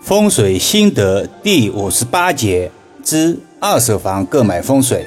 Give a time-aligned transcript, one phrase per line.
[0.00, 2.70] 风水心得第五十八节
[3.02, 5.04] 之二手房购买风水。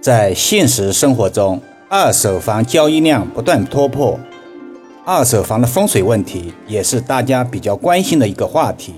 [0.00, 4.18] 在现实生活中，二手房交易量不断突破，
[5.04, 8.94] 二手房的风水问题也是大家比较关心的一个话题。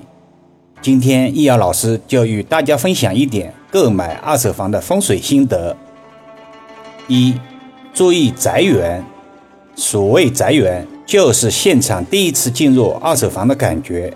[0.81, 5.77] 今天易遥老师就与大家分享一点购买二手房的风水心得。
[7.09, 7.35] 一、
[7.93, 9.05] 注意宅源。
[9.75, 14.13] 所谓宅源，就是现场第一次进入二手房的感觉。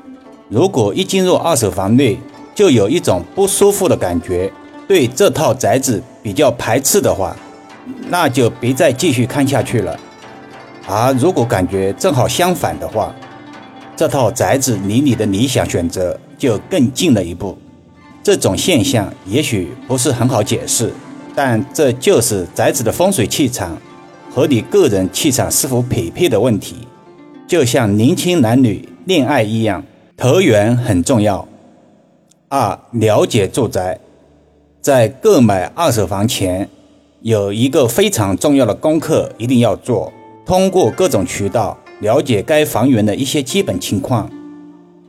[0.49, 2.17] 如果一进入二手房内
[2.55, 4.51] 就有一种不舒服的感觉，
[4.87, 7.37] 对这套宅子比较排斥的话，
[8.09, 9.99] 那就别再继续看下去了。
[10.87, 13.13] 而如果感觉正好相反的话，
[13.97, 17.59] 这套宅子离你的理想选择就更近了一步。
[18.23, 20.93] 这种现象也许不是很好解释，
[21.35, 23.77] 但这就是宅子的风水气场
[24.31, 26.87] 和你个人气场是否匹配的问题，
[27.49, 29.83] 就像年轻男女恋爱一样。
[30.17, 31.47] 投缘很重要。
[32.49, 34.01] 二、了解住宅，
[34.81, 36.71] 在购买二手房前，
[37.21, 40.11] 有一个非常重要的功课一定要做：
[40.47, 44.31] 通过各种渠道了解该房源的一些基本情况。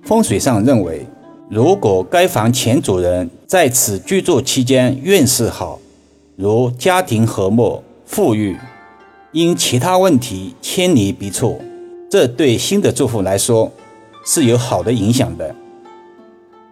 [0.04, 1.06] 风水上认为，
[1.50, 5.80] 如果该房前主人在此居住期间运势好，
[6.36, 8.58] 如家庭和睦、富裕，
[9.31, 11.62] 因其他问题迁离别处，
[12.12, 13.72] 这对新的住户来说。
[14.30, 15.56] 是有好的影响的，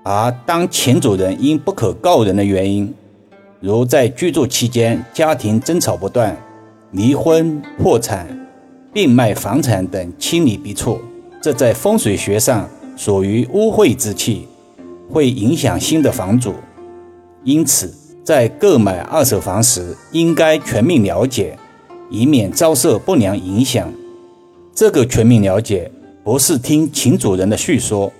[0.03, 2.93] 而当前主人因不可告人的原因，
[3.61, 6.35] 如在居住期间家庭争吵不断、
[6.91, 8.27] 离婚、破产、
[8.91, 10.99] 变卖房产等亲离别处，
[11.41, 14.45] 这在风水学上属于污秽之气，
[15.09, 16.55] 会影响新的房主。
[17.45, 17.89] 因此，
[18.21, 21.57] 在购买二手房时，应该全面了解，
[22.09, 23.89] 以免遭受不良影响。
[24.73, 25.89] 这个全面了解。
[26.25, 28.11] 不是听秦主人的叙说，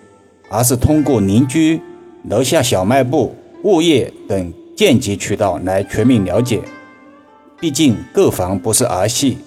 [0.48, 1.82] 而是通过邻居、
[2.30, 6.62] 楼下小卖部、物业等间接渠道来全面了解。
[7.60, 9.40] 毕竟购房不是儿戏，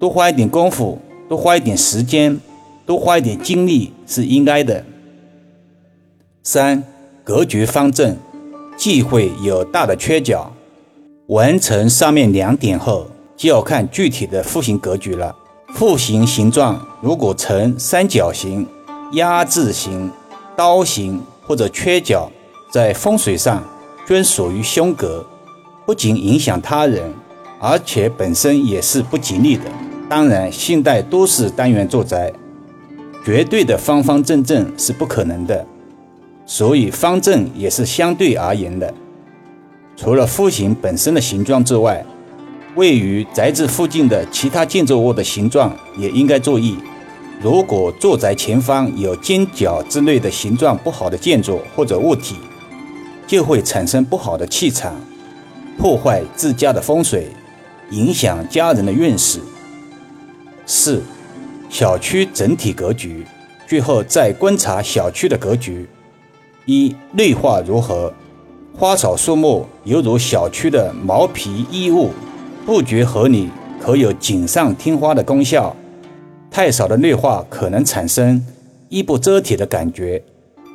[0.00, 0.98] 多花一点功夫，
[1.28, 2.40] 多花一点时间，
[2.84, 4.84] 多花一点精力是应该的。
[6.42, 6.82] 三、
[7.22, 8.16] 格局方正，
[8.76, 10.52] 忌讳有大的缺角。
[11.28, 15.36] 完成上面两点后，就要看具体的户型格局了。
[15.74, 18.66] 户型形状如果呈三角形、
[19.12, 20.10] 鸭字形、
[20.54, 22.30] 刀形或者缺角，
[22.70, 23.62] 在风水上
[24.06, 25.24] 均属于凶格，
[25.86, 27.12] 不仅影响他人，
[27.58, 29.64] 而且本身也是不吉利的。
[30.08, 32.32] 当然，现代都市单元住宅，
[33.24, 35.66] 绝对的方方正正是不可能的，
[36.44, 38.92] 所以方正也是相对而言的。
[39.96, 42.04] 除了户型本身的形状之外，
[42.74, 46.78] 位于宅子附近的其他建筑物的形状也应该注意。
[47.42, 52.36] 如果住宅前方有尖角之类的形状不好的建筑或者物体，
[53.26, 54.94] 就会产生不好的气场，
[55.76, 57.28] 破坏自家的风水，
[57.90, 59.40] 影响家人的运势。
[60.64, 61.02] 四、
[61.68, 63.26] 小区整体格局，
[63.66, 65.86] 最后再观察小区的格局。
[66.64, 68.14] 一、绿化如何？
[68.74, 72.10] 花草树木犹如小区的毛皮衣物。
[72.64, 73.50] 布局合理，
[73.80, 75.74] 可有锦上添花的功效；
[76.48, 78.44] 太少的绿化可能产生
[78.88, 80.22] 衣不遮体的感觉。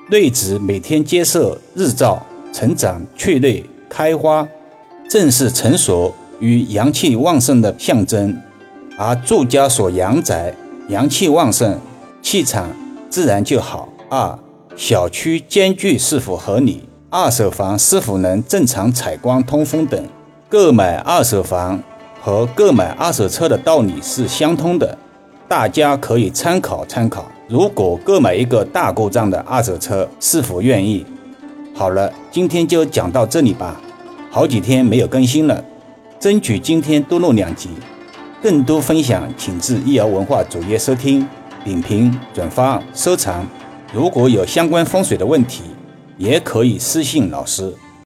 [0.09, 4.45] 绿植每天接受日照，成长雀绿开花，
[5.09, 8.37] 正是成熟与阳气旺盛的象征。
[8.97, 10.53] 而住家所阳宅，
[10.89, 11.79] 阳气旺盛，
[12.21, 12.69] 气场
[13.09, 13.87] 自然就好。
[14.09, 14.37] 二、
[14.75, 16.83] 小区间距是否合理？
[17.09, 20.03] 二手房是否能正常采光、通风等？
[20.49, 21.77] 购买二手房
[22.21, 24.97] 和购买二手车的道理是相通的，
[25.45, 27.29] 大家可以参考参考。
[27.49, 31.05] 如果购买一个大故障的二手车，是否愿意？
[31.75, 33.81] 好了，今天就讲到这里吧。
[34.31, 35.61] 好几天没有更新了，
[36.17, 37.71] 争取今天多录两集。
[38.41, 41.27] 更多分享，请至易瑶文化主页收听、
[41.65, 43.45] 点评、转发、收藏。
[43.91, 45.63] 如果有相关风水的问题，
[46.17, 47.73] 也可以私信老师。